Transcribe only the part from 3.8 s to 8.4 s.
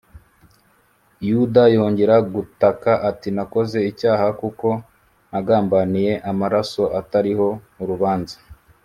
icyaha, kuko nagambaniye amaraso atariho urubanza